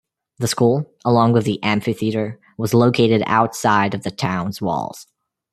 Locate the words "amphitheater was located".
1.61-3.21